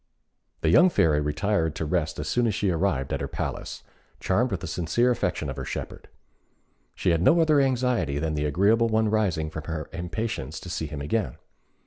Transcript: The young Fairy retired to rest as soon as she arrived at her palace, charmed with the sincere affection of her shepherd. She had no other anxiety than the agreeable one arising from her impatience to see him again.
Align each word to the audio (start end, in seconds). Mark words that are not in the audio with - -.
The 0.61 0.69
young 0.71 0.89
Fairy 0.89 1.21
retired 1.21 1.75
to 1.75 1.85
rest 1.85 2.17
as 2.17 2.27
soon 2.27 2.47
as 2.47 2.55
she 2.55 2.71
arrived 2.71 3.13
at 3.13 3.21
her 3.21 3.27
palace, 3.27 3.83
charmed 4.19 4.49
with 4.49 4.61
the 4.61 4.65
sincere 4.65 5.11
affection 5.11 5.47
of 5.47 5.57
her 5.57 5.63
shepherd. 5.63 6.07
She 6.95 7.11
had 7.11 7.21
no 7.21 7.39
other 7.39 7.61
anxiety 7.61 8.17
than 8.17 8.33
the 8.33 8.45
agreeable 8.45 8.87
one 8.89 9.09
arising 9.09 9.51
from 9.51 9.65
her 9.65 9.91
impatience 9.93 10.59
to 10.61 10.71
see 10.71 10.87
him 10.87 11.01
again. 11.01 11.35